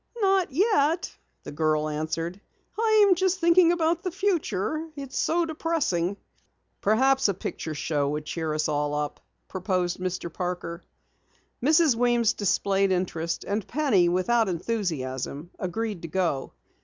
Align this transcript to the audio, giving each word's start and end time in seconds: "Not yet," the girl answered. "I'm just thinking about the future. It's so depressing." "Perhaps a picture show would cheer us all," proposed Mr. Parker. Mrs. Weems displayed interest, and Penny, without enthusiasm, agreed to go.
"Not 0.19 0.51
yet," 0.51 1.15
the 1.43 1.51
girl 1.51 1.87
answered. 1.87 2.41
"I'm 2.75 3.13
just 3.13 3.39
thinking 3.39 3.71
about 3.71 4.01
the 4.01 4.09
future. 4.09 4.89
It's 4.95 5.15
so 5.15 5.45
depressing." 5.45 6.17
"Perhaps 6.81 7.27
a 7.27 7.35
picture 7.35 7.75
show 7.75 8.09
would 8.09 8.25
cheer 8.25 8.55
us 8.55 8.67
all," 8.67 9.13
proposed 9.47 9.99
Mr. 9.99 10.33
Parker. 10.33 10.83
Mrs. 11.63 11.93
Weems 11.93 12.33
displayed 12.33 12.91
interest, 12.91 13.43
and 13.43 13.67
Penny, 13.67 14.09
without 14.09 14.49
enthusiasm, 14.49 15.51
agreed 15.59 16.01
to 16.01 16.07
go. 16.07 16.53